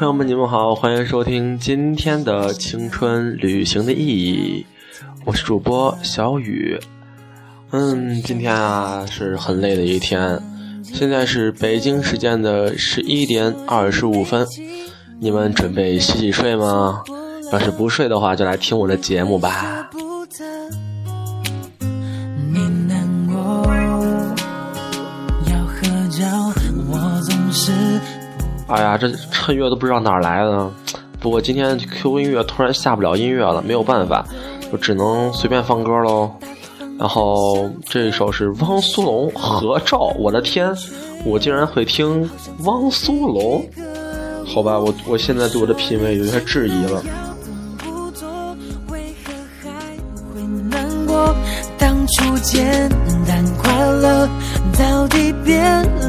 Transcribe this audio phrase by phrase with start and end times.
[0.00, 4.64] 朋友们，你们好，欢迎收听今天的青春旅行的意义。
[5.26, 6.80] 我是主播小雨。
[7.70, 10.40] 嗯，今天啊是很累的一天。
[10.82, 14.46] 现在是北京时间的十一点二十五分。
[15.18, 17.02] 你们准备洗洗睡吗？
[17.52, 19.90] 要是不睡的话，就来听我的节目吧。
[28.70, 30.70] 哎呀，这衬乐都不知道哪儿来的。
[31.18, 34.24] 不过今天 QQ 音乐突然下不了音乐了，没有办法，
[34.70, 36.30] 就只能随便放歌喽。
[36.98, 40.72] 然后这一首是汪苏泷合照，我的天，
[41.24, 42.30] 我竟然会听
[42.60, 43.68] 汪苏泷？
[44.46, 47.02] 好吧，我我现在对我的品味有些质疑了。
[51.76, 52.88] 当初简
[53.26, 54.28] 单快乐
[54.78, 55.60] 到底变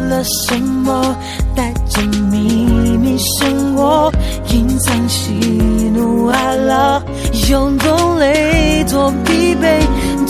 [0.10, 1.16] 了什么？
[1.56, 2.66] 带着秘
[2.98, 4.12] 密生活，
[4.50, 5.34] 隐藏喜
[5.94, 7.02] 怒哀乐，
[7.50, 9.80] 用多累多疲惫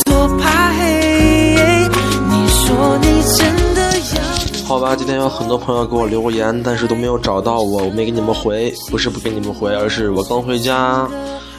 [0.05, 1.87] 多怕黑。
[2.29, 3.81] 你说你真的
[4.15, 4.67] 要？
[4.67, 11.07] 好吧，今天有很多朋友给我留言，但是都没有找到我，我没给你们回，不是不给你们回，而是我刚回家。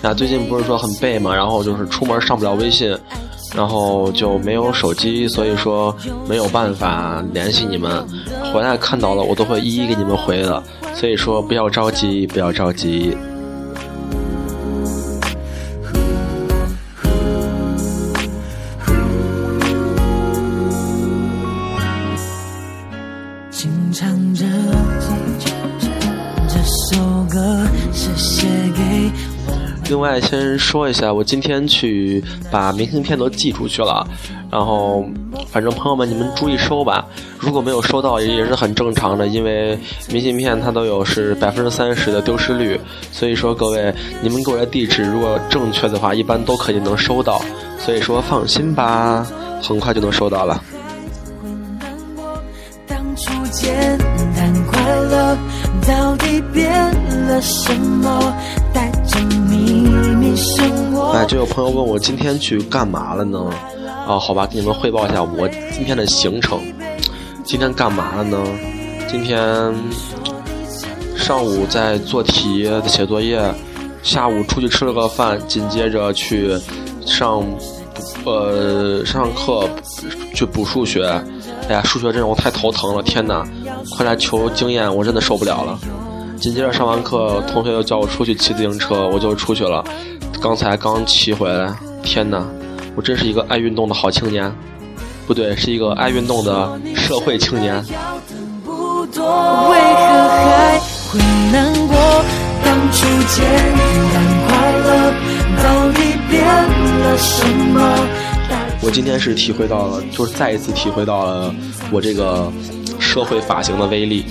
[0.03, 2.97] 呀，最近不是说很背嘛，然后就是出门上不了微信。
[3.55, 5.95] 然后就没有手机，所以说
[6.27, 8.03] 没有办法联系你们。
[8.53, 10.63] 回来看到了，我都会一一给你们回的。
[10.95, 13.17] 所以说不要着急，不要着急。
[30.03, 34.05] 另外，先说一下，我今天去把明信片都寄出去了，
[34.51, 35.05] 然后，
[35.47, 37.07] 反正朋友们你们注意收吧。
[37.39, 39.79] 如果没有收到，也也是很正常的，因为
[40.11, 42.81] 明信片它都有是百分之三十的丢失率，
[43.13, 47.41] 所以说各位，你们给我的地址如果正确的话，一般都可以能收到，
[47.79, 49.25] 所以说放心吧，
[49.63, 50.61] 很快就能收到了。
[55.87, 56.71] 到底变
[57.27, 58.35] 了什么？
[58.73, 59.83] 带着秘
[60.17, 61.13] 密生活。
[61.13, 63.51] 哎，就有朋友问我今天去干嘛了呢？
[64.07, 66.61] 啊，好吧，给你们汇报一下我今天的行程。
[67.45, 68.39] 今天干嘛了呢？
[69.09, 69.75] 今天
[71.17, 73.43] 上午在做题、写作业，
[74.03, 76.59] 下午出去吃了个饭，紧接着去
[77.05, 77.45] 上
[78.25, 79.69] 呃上课
[80.35, 81.07] 去补数学。
[81.69, 83.45] 哎呀，数学这种太头疼了，天哪！
[83.97, 85.79] 快来求经验，我真的受不了了。
[86.43, 89.85] 紧接着上完课，同学又叫我出去骑自行车，我就出去了。
[90.43, 91.73] 刚才刚骑回来，
[92.03, 92.45] 天哪！
[92.97, 94.53] 我真是一个爱运动的好青年，
[95.25, 97.81] 不对，是一个爱运动的社会青年。
[108.81, 111.55] 我今天是体会到了，就是再一次体会到了
[111.93, 112.51] 我这个。
[113.13, 114.25] 社会发型的威力。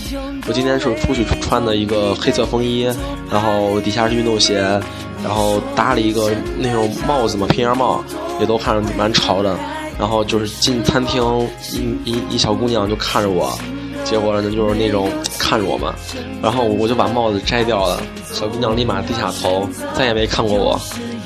[0.47, 2.91] 我今天是出去穿的一个黑色风衣，
[3.29, 4.59] 然后底下是运动鞋，
[5.23, 8.03] 然后搭了一个那种帽子嘛，平檐帽，
[8.39, 9.55] 也都看着蛮潮的。
[9.99, 11.23] 然后就是进餐厅，
[11.71, 13.55] 一一一小姑娘就看着我，
[14.03, 15.93] 结果呢就是那种看着我嘛，
[16.41, 18.01] 然后我就把帽子摘掉了，
[18.33, 20.81] 小姑娘立马低下头，再也没看过我。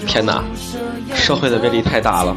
[0.05, 0.43] 天哪，
[1.15, 2.35] 社会的威力太大了。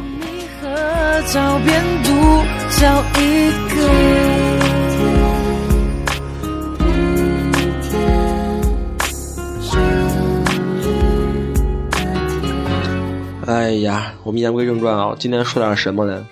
[13.49, 16.23] 哎呀，我们言归正传啊，今天说点什么呢？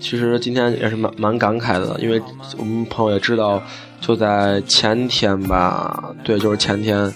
[0.00, 2.18] 其实今天也是蛮蛮感慨的，因为
[2.56, 3.62] 我们朋友也知道，
[4.00, 7.12] 就在前天吧，对，就是前天，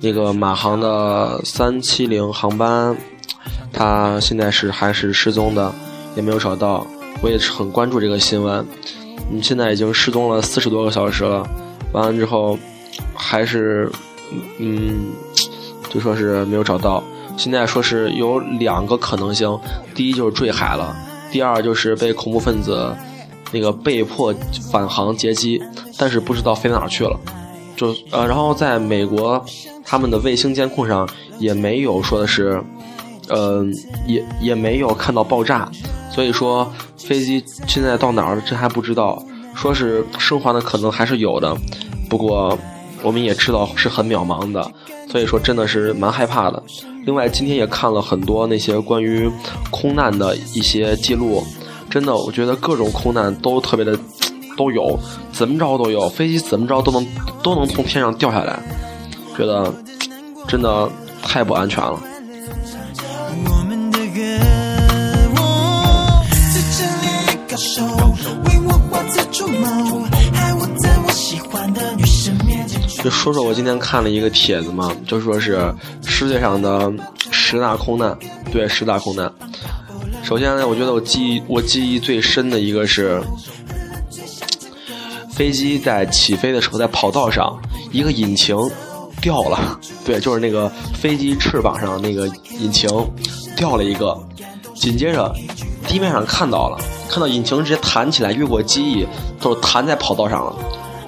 [0.00, 2.96] 那个马航的三七零航班，
[3.72, 5.74] 他现在是还是失踪的，
[6.14, 6.86] 也没有找到。
[7.22, 8.64] 我也是很关注这个新闻，
[9.32, 11.44] 嗯，现在已经失踪了四十多个小时了，
[11.90, 12.56] 完了之后，
[13.16, 13.90] 还是，
[14.60, 15.06] 嗯，
[15.90, 17.02] 就说是没有找到。
[17.36, 19.58] 现在说是有两个可能性，
[19.94, 20.96] 第一就是坠海了，
[21.30, 22.94] 第二就是被恐怖分子
[23.50, 24.34] 那个被迫
[24.70, 25.60] 返航劫机，
[25.98, 27.18] 但是不知道飞哪去了。
[27.74, 29.44] 就呃，然后在美国，
[29.84, 31.08] 他们的卫星监控上
[31.38, 32.62] 也没有说的是，
[33.28, 33.64] 呃，
[34.06, 35.68] 也也没有看到爆炸，
[36.10, 39.22] 所以说飞机现在到哪儿了，这还不知道。
[39.54, 41.56] 说是生还的可能还是有的，
[42.08, 42.58] 不过
[43.02, 44.70] 我们也知道是很渺茫的。
[45.10, 46.62] 所以说真的是蛮害怕的。
[47.04, 49.30] 另外，今天也看了很多那些关于
[49.70, 51.42] 空难的一些记录，
[51.90, 53.98] 真的，我觉得各种空难都特别的
[54.56, 54.98] 都有，
[55.32, 57.06] 怎么着都有，飞机怎么着都能
[57.42, 58.58] 都能从天上掉下来。
[59.36, 59.72] 觉得
[60.46, 60.88] 真的
[61.22, 61.98] 太不安全了。
[73.02, 75.74] 就说说我今天看了一个帖子嘛，就说是
[76.06, 76.92] 世界上的
[77.32, 78.16] 十大空难，
[78.52, 79.30] 对，十大空难。
[80.22, 83.20] 首先呢，我觉得我记忆我记忆最深的一个是
[85.32, 87.60] 飞机在起飞的时候，在跑道上
[87.90, 88.56] 一个引擎
[89.20, 92.28] 掉了，对，就是那个飞机翅膀上那个
[92.60, 92.88] 引擎
[93.56, 94.16] 掉了一个，
[94.74, 95.34] 紧接着
[95.88, 96.78] 地面上看到了，
[97.08, 99.06] 看到引擎直接弹起来，越过机翼，
[99.40, 100.54] 都弹在跑道上了。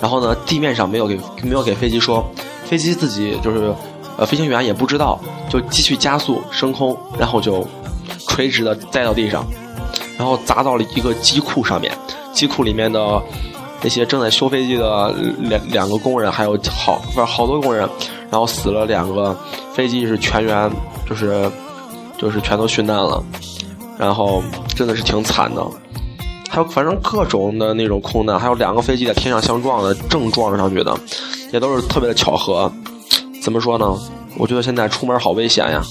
[0.01, 2.25] 然后呢，地面上没有给没有给飞机说，
[2.65, 3.75] 飞机自己就是
[4.17, 5.19] 呃飞行员也不知道，
[5.49, 7.67] 就继续加速升空，然后就
[8.29, 9.47] 垂直的栽到地上，
[10.19, 11.93] 然后砸到了一个机库上面，
[12.33, 13.23] 机库里面的
[13.83, 17.89] 那些正在修飞机的两两个工人，还有好不是好多工人，
[18.31, 19.37] 然后死了两个，
[19.73, 20.71] 飞机是全员
[21.09, 21.51] 就是
[22.19, 23.23] 就是全都殉难了，
[23.99, 24.43] 然后
[24.75, 25.65] 真的是挺惨的。
[26.55, 30.97] 还有反正各种的那种空难，还有两个飞机在天上相撞的正撞上去的，
[31.53, 32.73] 也都是特别的巧合。
[33.43, 33.93] 怎么说呢？
[34.39, 35.83] 我觉得现在出门好危险呀。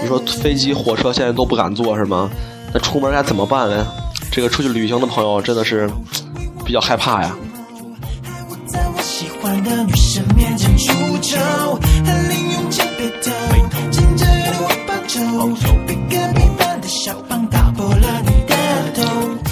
[0.00, 2.30] 你说飞机、火车现在都不敢坐是吗？
[2.72, 3.86] 那出门该怎么办呢？
[4.30, 5.86] 这个出去旅行的朋友真的是
[6.64, 7.36] 比较害怕呀。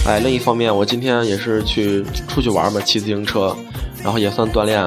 [0.07, 3.57] 哎，另一方面，我今天也是去出去玩嘛，骑自行车，
[4.03, 4.83] 然后也算锻炼，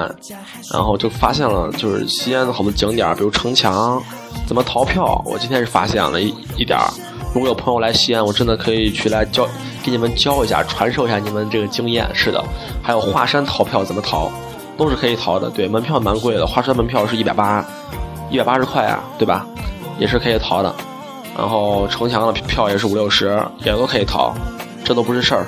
[0.71, 4.01] 然后就发现了，就是西安的好多景点，比如城墙，
[4.45, 6.91] 怎么逃票，我今天是发现了一一点儿。
[7.33, 9.47] 如果有朋友来西安，我真的可以去来教，
[9.81, 12.07] 给你们教一下，传授一下你们这个经验。
[12.13, 12.43] 是的，
[12.81, 14.29] 还有华山逃票怎么逃，
[14.77, 15.49] 都是可以逃的。
[15.49, 17.65] 对，门票蛮贵的，华山门票是一百八，
[18.29, 19.47] 一百八十块啊，对吧？
[20.03, 20.75] 也是可以逃的。
[21.33, 24.33] 然后城墙的票也是五六十，也都可以逃，
[24.83, 25.47] 这都不是事儿。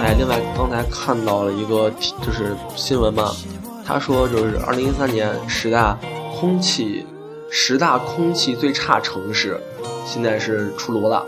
[0.00, 1.90] 哎，另外刚才看到了一个
[2.24, 3.30] 就是新闻嘛，
[3.84, 5.98] 他说就是二零一三年十大
[6.40, 7.06] 空气
[7.50, 9.60] 十大空气最差城市，
[10.06, 11.22] 现在是出炉了，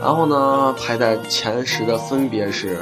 [0.00, 2.78] 然后呢排在前十的分别是。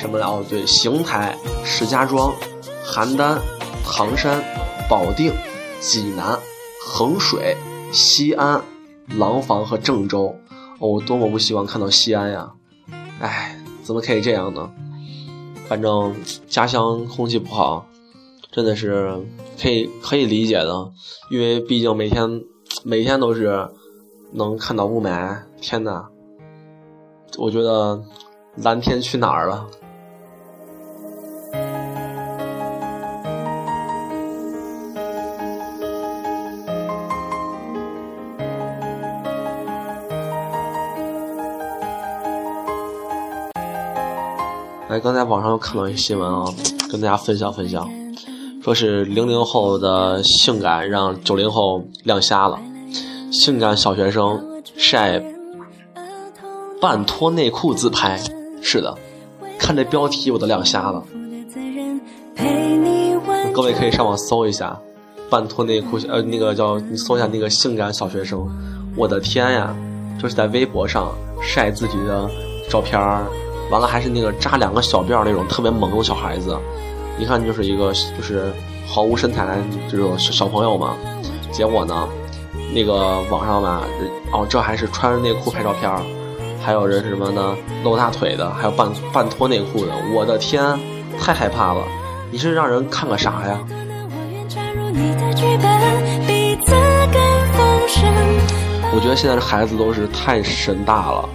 [0.00, 0.26] 什么来？
[0.26, 2.32] 哦，对，邢台、石家庄、
[2.84, 3.38] 邯郸、
[3.84, 4.42] 唐山、
[4.88, 5.32] 保定、
[5.80, 6.38] 济南、
[6.86, 7.56] 衡水、
[7.92, 8.62] 西安、
[9.16, 10.34] 廊坊和郑州。
[10.78, 12.52] 哦，多么不希望看到西安呀！
[13.20, 14.70] 哎，怎么可以这样呢？
[15.66, 16.14] 反正
[16.48, 17.84] 家乡空气不好，
[18.52, 19.20] 真的是
[19.60, 20.92] 可以可以理解的，
[21.30, 22.42] 因为毕竟每天
[22.84, 23.68] 每天都是
[24.32, 25.36] 能看到雾霾。
[25.60, 26.06] 天呐，
[27.36, 28.00] 我觉得
[28.54, 29.66] 蓝天去哪儿了？
[45.00, 46.44] 刚才网上又看到一个新闻啊，
[46.90, 47.88] 跟大家分享分享，
[48.62, 52.58] 说是零零后的性感让九零后亮瞎了，
[53.30, 55.22] 性感小学生晒
[56.80, 58.20] 半脱内裤自拍，
[58.60, 58.96] 是的，
[59.58, 61.02] 看这标题我都亮瞎了。
[63.52, 64.78] 各位可以上网搜一下，
[65.28, 68.48] 半脱内裤，呃，那个叫你搜一下那个性感小学生，
[68.96, 69.74] 我的天呀，
[70.20, 71.12] 就是在微博上
[71.42, 72.28] 晒自己的
[72.70, 73.26] 照片儿。
[73.70, 76.58] 完了还是那个扎两个小辫那种特别萌的小孩子，
[77.18, 78.52] 一看就是一个就是
[78.86, 79.58] 毫无身材
[79.90, 80.96] 这种小小朋友嘛。
[81.50, 82.08] 结果呢，
[82.74, 83.82] 那个网上吧，
[84.32, 85.90] 哦，这还是穿着内裤拍照片，
[86.62, 89.92] 还有人什么呢，露大腿的，还有半半脱内裤的。
[90.14, 90.78] 我的天，
[91.20, 91.82] 太害怕了！
[92.30, 93.58] 你是让人看个啥呀？
[98.90, 101.28] 我觉得现在这孩子都是太神大了。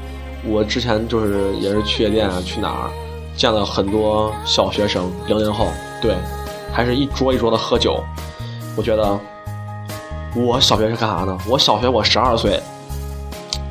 [0.45, 2.89] 我之前就是也是去夜店啊，去哪儿
[3.35, 5.67] 见了很多小学生零零后，
[6.01, 6.15] 对，
[6.71, 8.03] 还是一桌一桌的喝酒。
[8.75, 9.19] 我觉得
[10.35, 11.37] 我小学是干啥呢？
[11.47, 12.61] 我小学我十二岁，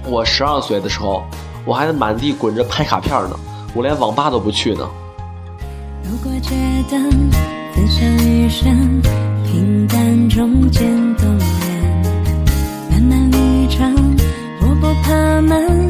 [0.07, 1.23] 我十二岁的时候
[1.67, 3.39] 我还满地滚着拍卡片呢，
[3.75, 4.89] 我连网吧都不去呢。
[6.05, 6.55] 如果觉
[6.91, 6.99] 得
[7.75, 9.03] 此生余生
[9.45, 11.49] 平淡中见动人，
[12.91, 13.95] 漫漫旅程
[14.63, 15.83] 我不怕慢。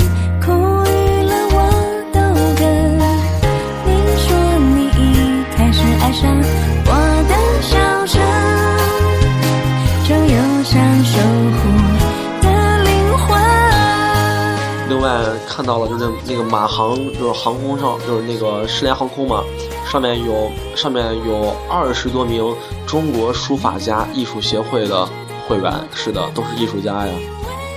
[14.88, 15.10] 另外
[15.48, 19.42] 看到了，就是那个马航，就是航空上，就是那个失联航空嘛，
[19.90, 22.54] 上面有上面有二十多名
[22.86, 25.08] 中国书法家艺术协会的
[25.48, 27.12] 会员，是的，都是艺术家呀。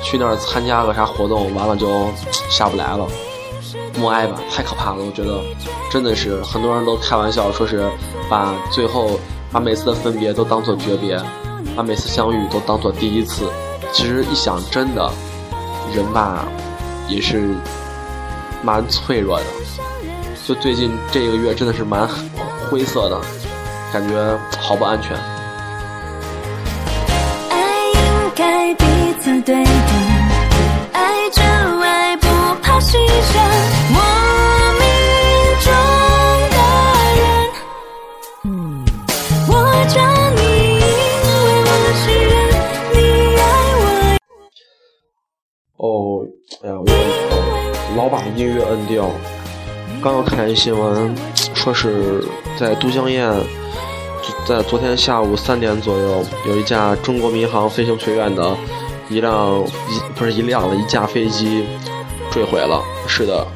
[0.05, 2.07] 去那儿参加个啥活动，完了就
[2.47, 3.07] 下不来了。
[3.97, 5.41] 默哀吧，太可怕了，我觉得
[5.89, 7.89] 真的是很多人都开玩笑说是
[8.29, 9.19] 把最后
[9.51, 11.19] 把每次的分别都当做诀别，
[11.75, 13.49] 把每次相遇都当做第一次。
[13.91, 15.11] 其实一想，真的
[15.93, 16.45] 人吧
[17.07, 17.55] 也是
[18.61, 19.45] 蛮脆弱的。
[20.45, 22.07] 就最近这个月真的是蛮
[22.69, 23.19] 灰色的，
[23.91, 25.17] 感觉好不安全。
[29.45, 29.69] 对的，
[30.93, 31.39] 爱就
[31.79, 32.25] 爱，不
[32.63, 33.37] 怕牺牲。
[33.93, 33.99] 我
[34.79, 34.83] 命
[35.61, 35.69] 中
[36.49, 36.57] 的
[37.21, 37.23] 人，
[39.47, 39.53] 我
[39.87, 40.41] 叫你
[40.73, 41.69] 因为我
[42.01, 42.33] 信任，
[42.95, 42.97] 你
[43.37, 43.45] 爱
[43.77, 43.85] 我。
[45.77, 45.87] 哦，
[46.63, 46.89] 哎呀，我
[47.95, 49.11] 老把音乐摁掉。
[50.01, 51.15] 刚刚看一新闻，
[51.53, 52.25] 说是
[52.57, 53.31] 在都江堰，
[54.47, 58.57] 在昨天下午三点左右，有一架中国民航飞行学院的
[59.09, 61.65] 一辆一不是一辆了一架飞机
[62.31, 62.83] 坠毁了。
[63.07, 63.47] 是的，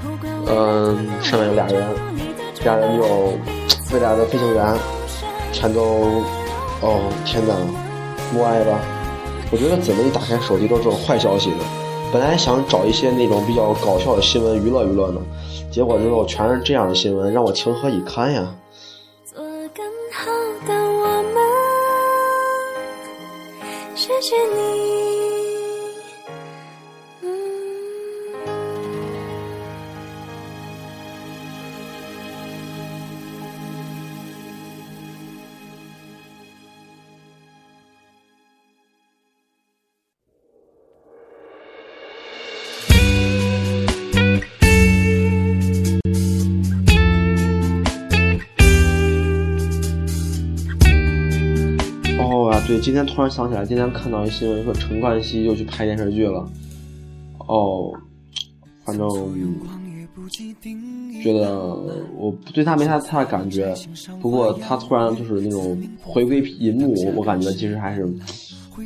[0.47, 1.87] 嗯，上面有俩人，
[2.63, 3.33] 俩人有
[3.91, 4.75] 未来的飞行员，
[5.51, 6.23] 全都
[6.81, 7.53] 哦天哪，
[8.33, 8.79] 默哀吧。
[9.51, 11.63] 我觉得怎么一打开手机都是坏消息呢？
[12.13, 15.21] 本来想找一些那种比较搞笑的新闻娱乐娱乐呢，
[15.71, 18.55] 结果之后全是这样的新闻，让我情何以堪呀！
[19.25, 19.39] 做
[19.75, 20.31] 更好
[20.67, 21.35] 的我们，
[23.95, 25.28] 谢谢你。
[52.89, 56.43] 今天突然想起来，今天看到一新闻说陈冠希又去拍电视剧了。
[57.45, 57.93] 哦，
[58.83, 59.07] 反正
[61.21, 61.55] 觉得
[62.17, 63.75] 我对他没太太大感觉，
[64.19, 68.11] 不过他突然就是那种回归银幕，我感觉其实还是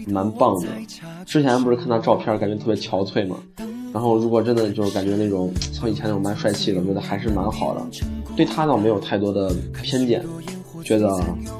[0.07, 0.67] 蛮棒的。
[1.25, 3.37] 之前不是看他照片，感觉特别憔悴嘛。
[3.93, 7.81] 然后如果真的就是感觉那种像以前那种蛮帅气的，我觉得还是蛮好的。
[8.35, 10.21] 对他倒没有太多的偏见，
[10.83, 11.09] 觉得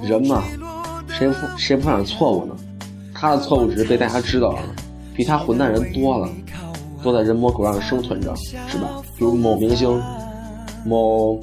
[0.05, 0.43] 人嘛。
[1.17, 2.55] 谁不谁不犯错误呢？
[3.13, 4.59] 他的错误只是被大家知道了，
[5.15, 6.27] 比他混蛋人多了，
[7.03, 8.33] 都在人模狗样的生存着，
[8.67, 8.89] 是吧？
[9.17, 10.01] 比如某明星，
[10.85, 11.39] 某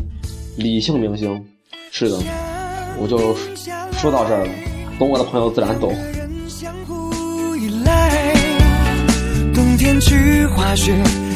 [0.56, 1.42] 理性明星，
[1.90, 2.18] 是的，
[2.98, 3.34] 我就
[3.98, 4.52] 说到这儿了，
[4.98, 5.94] 懂我的朋友自然懂。
[9.54, 10.94] 冬天去滑雪，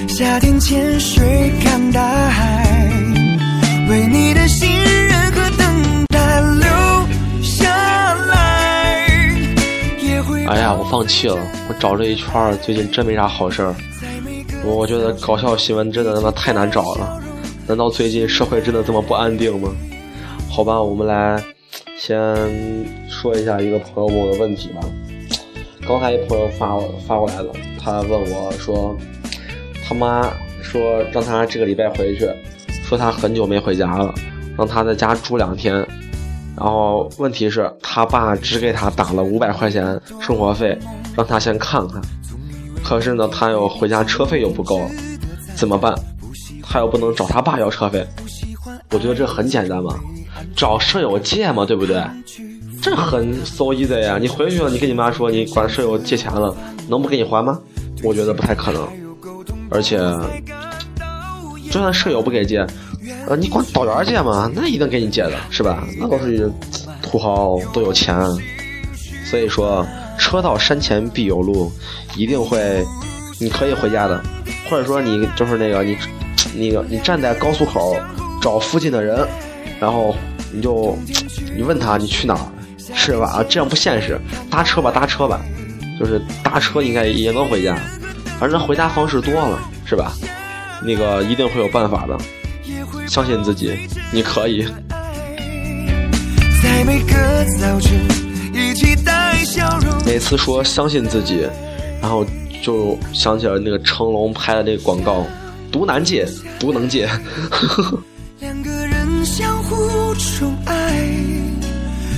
[0.09, 2.91] 夏天潜水看大海，
[3.89, 4.69] 为你的心。
[4.69, 5.14] 哎
[10.91, 11.37] 放弃了。
[11.69, 13.75] 我找这一圈最近真没啥好事儿。
[14.65, 17.21] 我觉得搞笑新闻真的他妈太难找了。
[17.67, 19.71] 难道最近社会真的这么不安定吗？
[20.51, 21.43] 好吧，我们来
[21.99, 22.17] 先
[23.09, 24.81] 说一下一个朋友问我的问题吧。
[25.87, 28.97] 刚才一朋友发发过来了，他问我说，
[29.85, 32.29] 他妈说让他这个礼拜回去，
[32.85, 34.15] 说他很久没回家了，
[34.57, 35.87] 让他在家住两天。
[36.57, 40.79] 然后问题是他爸只给他打了五百块钱生活费，
[41.17, 42.01] 让他先看看。
[42.85, 44.81] 可是呢，他又回家车费又不够，
[45.57, 45.95] 怎么办？
[46.63, 48.07] 他又不能找他爸要车费。
[48.91, 49.99] 我觉得这很简单嘛，
[50.55, 52.03] 找舍友借嘛，对不对？
[52.81, 54.19] 这很 so easy 呀！
[54.21, 56.55] 你回去了，你跟你妈说你管舍友借钱了，
[56.87, 57.59] 能不给你还吗？
[58.03, 58.87] 我觉得不太可能。
[59.71, 59.99] 而且，
[61.71, 62.65] 就算舍友不给借。
[63.29, 64.51] 呃，你管导员借嘛？
[64.55, 65.87] 那一定给你借的，是吧？
[65.99, 66.51] 那都是
[67.03, 68.17] 土豪，都有钱。
[69.25, 69.87] 所以说，
[70.19, 71.73] 车到山前必有路，
[72.17, 72.85] 一定会，
[73.41, 74.23] 你可以回家的。
[74.69, 75.97] 或者说，你就是那个你，
[76.55, 77.97] 那个你站在高速口
[78.41, 79.27] 找附近的人，
[79.81, 80.15] 然后
[80.53, 80.97] 你就
[81.57, 82.47] 你问他你去哪儿，
[82.95, 83.45] 是吧？
[83.49, 84.19] 这样不现实。
[84.51, 85.41] 搭车吧，搭车吧，
[85.99, 87.77] 就是搭车应该也能回家。
[88.39, 90.13] 反正回家方式多了，是吧？
[90.83, 92.17] 那个一定会有办法的。
[93.07, 93.77] 相信自己，
[94.13, 94.67] 你可以。
[100.07, 101.47] 每次说相信自己，
[102.01, 102.25] 然后
[102.63, 105.27] 就想起了那个成龙拍的那个广告：
[105.71, 106.27] 毒难戒，
[106.59, 107.09] 不能戒。
[108.41, 110.75] 两个人相互宠爱，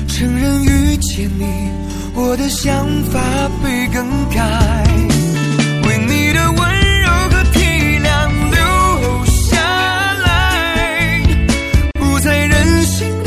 [0.09, 1.45] 承认遇见你，
[2.15, 3.21] 我的想法
[3.63, 5.16] 被更改。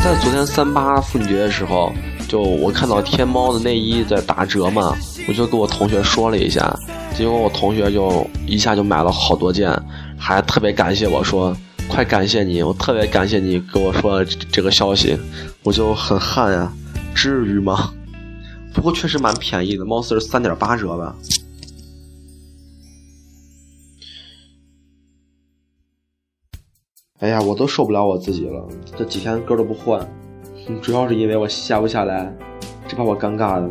[0.10, 1.94] 在昨天三八妇女节的时候，
[2.28, 4.98] 就我看到天猫的内衣在打折嘛，
[5.28, 6.76] 我就跟我同学说了一下，
[7.16, 9.72] 结果我同学就一下就买了好多件，
[10.18, 11.56] 还特别感谢我说，
[11.88, 15.16] 快感谢你，我特别感谢你给我说这个消息，
[15.62, 16.74] 我就很汗呀，
[17.14, 17.92] 至于吗？
[18.74, 21.16] 不过确实蛮便宜的，貌似是三点八折吧。
[27.20, 30.00] 哎呀，我都受不了我自己了，这几天歌都不换，
[30.82, 32.34] 主要是因为我下不下来，
[32.88, 33.70] 这把我尴尬的。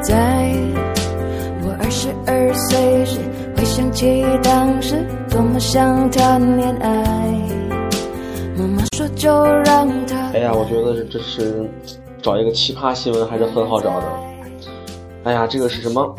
[0.00, 0.54] 在
[1.64, 3.18] 我二十二岁时，
[3.56, 6.92] 回想起当时多么想谈恋爱。
[8.56, 10.28] 妈妈说就让他。
[10.34, 11.68] 哎呀，我觉得这是
[12.22, 14.29] 找一个奇葩新闻还是很好找的。
[15.22, 16.14] 哎呀，这个是什么？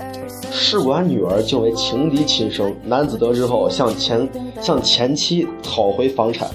[0.51, 4.29] 试管女儿竟为情敌亲生，男子得知后向前
[4.61, 6.47] 向前妻讨回房产。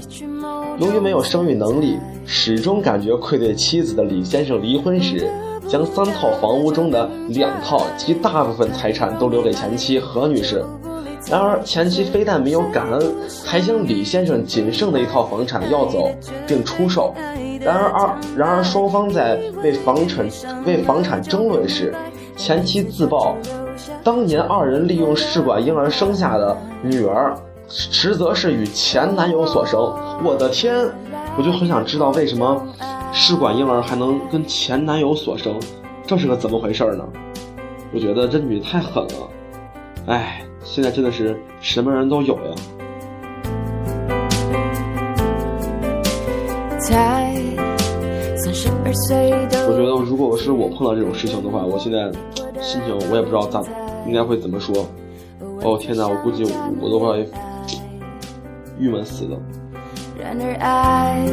[0.78, 5.28] 由于没有生育能力，始终感觉愧对妻子的李先生离婚时，
[5.66, 10.64] 将三套房屋中的两套及大部分财产都留给前妻何女士。
[11.28, 16.08] 然而，前妻非但没有感恩，还将李先生仅剩的一套房产要走
[16.46, 17.12] 并出售。
[17.60, 20.28] 然而，二然而双方在为房产
[20.64, 21.92] 为房产争论时。
[22.36, 23.34] 前妻自曝，
[24.04, 27.34] 当年二人利用试管婴儿生下的女儿，
[27.66, 29.80] 实则是与前男友所生。
[30.22, 30.88] 我的天，
[31.36, 32.62] 我就很想知道为什么
[33.12, 35.58] 试管婴儿还能跟前男友所生，
[36.06, 37.04] 这是个怎么回事呢？
[37.94, 39.28] 我觉得这女的太狠了。
[40.06, 42.54] 哎，现在真的是什么人都有呀。
[46.78, 47.34] 才
[48.88, 51.98] 我觉得如果是我碰到这种事情的话，我现在
[52.62, 53.60] 心情我也不知道咋，
[54.06, 54.86] 应该会怎么说。
[55.62, 56.44] 哦天哪，我估计
[56.80, 57.28] 我都会
[58.78, 59.36] 郁闷死的。
[60.18, 61.26] 然而爱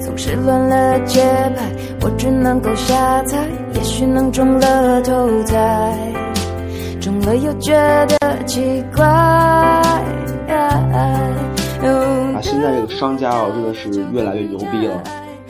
[0.00, 1.20] 总是乱了节
[1.56, 1.70] 拍，
[2.02, 3.36] 我只能够瞎猜，
[3.74, 5.94] 也许能中了头彩，
[7.00, 9.04] 中了又觉得奇怪。
[9.06, 9.82] 啊，
[12.42, 15.02] 现在这个商家啊，真的是越来越牛逼了。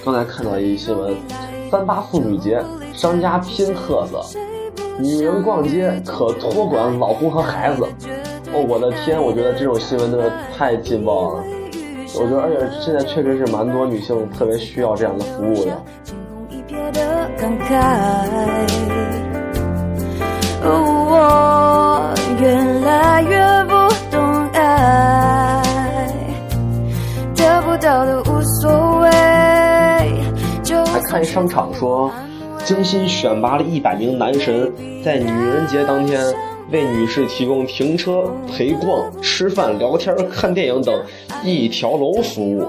[0.07, 1.17] 刚才看到一新闻，
[1.69, 2.63] 三八妇女节，
[2.95, 4.25] 商家拼特色，
[5.01, 7.83] 女人逛街可托管老公和孩子。
[8.53, 11.43] 哦，我的天，我觉得这种新闻真的太劲爆了。
[12.15, 15.77] 我觉得，而且现在确实是蛮多女性特别需要这样的服务的。
[16.05, 17.69] 惊鸿一瞥的感慨，
[20.63, 22.47] 我越
[22.87, 23.76] 来越不
[31.07, 32.11] 看一商场说，
[32.65, 34.73] 精心选拔了一百名男神，
[35.05, 36.21] 在女人节当天
[36.73, 41.01] 为女士提供停车、陪逛、吃饭、聊天、看电影等
[41.45, 42.63] 一条龙服务。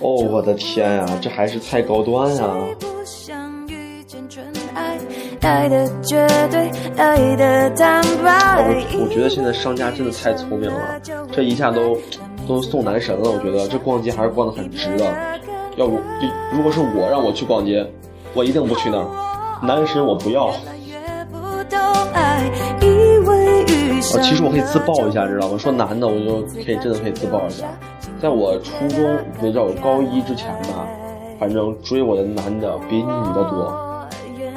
[0.00, 2.44] 哦，我的天呀，这还是太高端呀！
[2.78, 4.44] 不想遇见纯
[4.74, 4.98] 爱，
[5.40, 8.56] 爱的绝对，爱的坦白。
[8.58, 11.00] 我我觉得现在商家真的太聪明了，
[11.32, 11.96] 这一下都
[12.46, 13.30] 都送男神了。
[13.30, 15.04] 我觉得这逛街还是逛的很值的。
[15.76, 16.00] 要不，
[16.52, 17.86] 如果是我让我去逛街，
[18.34, 19.06] 我一定不去那儿。
[19.62, 20.46] 男神我不要。
[20.46, 20.54] 啊，
[24.22, 25.58] 其实我可以自曝一下，知道吗？
[25.58, 27.66] 说男的，我就可以真的可以自曝一下。
[28.22, 30.86] 在我初中，不叫我高一之前吧，
[31.38, 34.06] 反正追我的男的比女的多。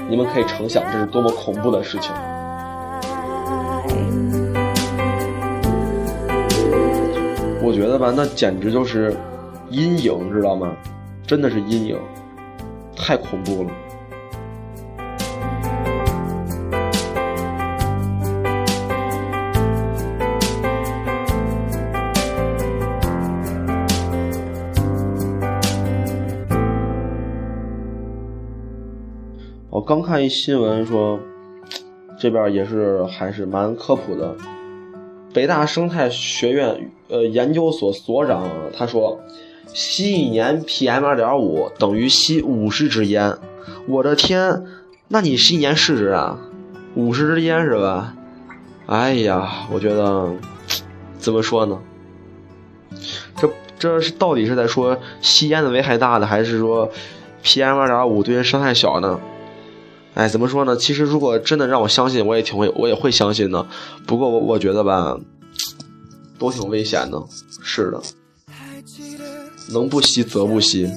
[0.10, 2.14] 你们可以成想，这是多么恐怖的事情。
[7.62, 9.16] 我觉得吧，那简直就是
[9.70, 10.72] 阴影，知道吗？
[11.30, 11.96] 真的是阴影，
[12.96, 13.70] 太恐怖了。
[29.70, 31.20] 我刚看一新闻说，
[32.20, 34.36] 这边也是还是蛮科普的。
[35.32, 39.20] 北大生态学院呃研究所所长他说，
[39.74, 43.38] 吸一年 PM 二点五等于吸五十支烟。
[43.88, 44.66] 我的天，
[45.08, 46.40] 那你吸一年试试啊？
[46.96, 48.14] 五十支烟是吧？
[48.88, 50.34] 哎呀，我觉得
[51.20, 51.80] 怎么说呢？
[53.38, 56.90] 这这是到底是在说吸烟的危害大呢，还是说
[57.44, 59.20] PM 二点五对人伤害小呢？
[60.16, 60.76] 哎，怎么说呢？
[60.76, 63.68] 其实如果真的让我相信，我也挺会，我也会相信的。
[64.08, 65.18] 不过我我觉得吧，
[66.40, 67.22] 都挺危险的。
[67.62, 68.02] 是的，
[69.70, 70.90] 能不吸则不吸。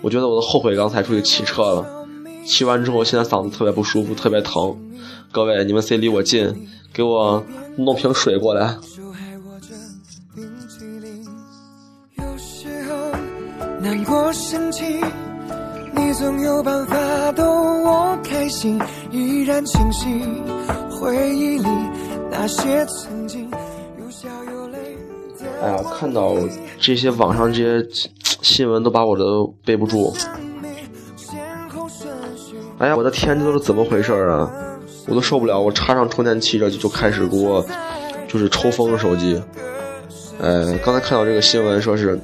[0.00, 2.06] 我觉得我都后悔刚才出去骑车了，
[2.46, 4.76] 骑完之后现在嗓子特别不舒服，特别疼。
[5.32, 7.44] 各位，你们谁离我近，给我
[7.76, 8.76] 弄瓶水过来。
[13.80, 14.84] 难过生气，
[15.94, 20.06] 你总有办法逗我开心，依然清晰
[20.90, 21.68] 回忆里
[22.30, 23.17] 那些曾。
[25.62, 26.34] 哎呀，看到
[26.78, 27.86] 这些网上这些
[28.42, 30.14] 新闻，都把我都背不住。
[32.78, 34.50] 哎呀，我的天，这都是怎么回事啊？
[35.06, 37.64] 我都受不了，我插上充电器这就就开始给我
[38.28, 39.40] 就是抽风手机。
[40.38, 42.16] 呃，刚才看到这个新闻，说是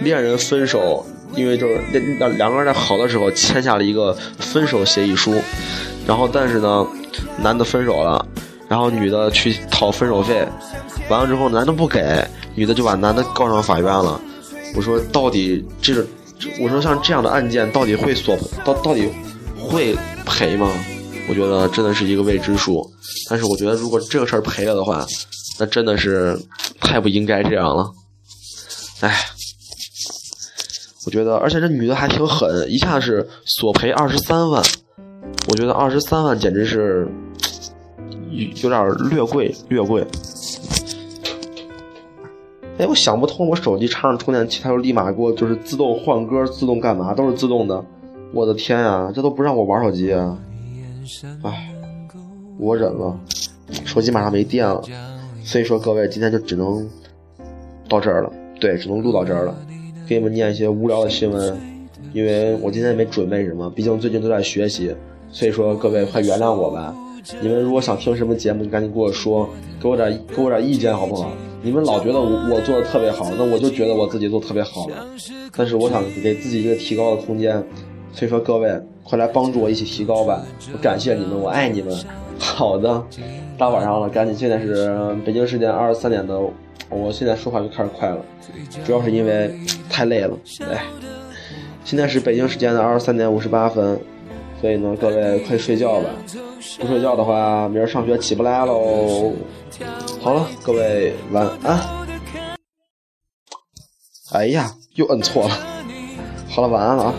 [0.00, 1.78] 恋人分手，因为就是
[2.18, 5.34] 两两个人在好的时候签下了一个分手协议书，
[6.06, 6.84] 然后但是呢，
[7.40, 8.26] 男的分手了，
[8.66, 10.44] 然后女的去讨分手费，
[11.08, 14.20] 完了之后男的不给，女的就把男的告上法院了。
[14.74, 16.06] 我说到底这个，
[16.60, 19.08] 我说像这样的案件到底会索到到底
[19.58, 20.70] 会赔吗？
[21.28, 22.88] 我觉得真的是一个未知数。
[23.28, 25.06] 但是我觉得如果这个事儿赔了的话。
[25.58, 26.36] 那真的是
[26.80, 27.92] 太不应该这样了，
[29.00, 29.14] 哎，
[31.04, 34.62] 我觉得，而且这女的还挺狠，一下是索赔二十三万，
[35.48, 37.06] 我觉得二十三万简直是
[38.30, 40.04] 有点略贵，略贵。
[42.82, 47.84] 哎，我想不通，我手机插上充电器，它就立马给我就是自动换歌，自动干嘛，都是自动的。
[48.32, 50.36] 我的天呀，这都不让我玩手机啊！
[51.42, 51.72] 哎，
[52.58, 53.16] 我忍了，
[53.84, 54.82] 手机马上没电了。
[55.44, 56.84] 所以说，各位今天就只能
[57.88, 59.54] 到这儿了，对，只能录到这儿了。
[60.08, 61.56] 给你们念一些无聊的新闻，
[62.12, 64.92] 因为我今天也没准备什么，毕竟最近都在学习。
[65.30, 66.92] 所以说，各位快原谅我吧。
[67.40, 69.48] 你们如果想听什么节目，你赶紧跟我说，
[69.80, 71.30] 给我点给我点意见好不好？
[71.62, 75.06] 你们老觉得我我做的特别好，那我就觉得我自己做特别好了。
[75.56, 77.62] 但是我想给自己一个提高的空间，
[78.12, 78.68] 所以说各位
[79.04, 80.44] 快来帮助我一起提高吧。
[80.72, 81.96] 我感谢你们，我爱你们。
[82.38, 83.02] 好的。
[83.56, 84.36] 大晚上了，赶紧！
[84.36, 86.36] 现在是北京时间二十三点的，
[86.88, 88.18] 我现在说话就开始快了，
[88.84, 89.54] 主要是因为
[89.88, 90.36] 太累了。
[90.68, 90.82] 哎，
[91.84, 93.96] 现在是北京时间的二十三点五十八分，
[94.60, 96.10] 所以呢，各位快睡觉吧。
[96.78, 99.32] 不睡觉的话，明儿上学起不来喽。
[100.20, 101.78] 好了，各位晚安。
[104.32, 105.58] 哎呀，又摁错了。
[106.48, 107.14] 好了，晚安了啊。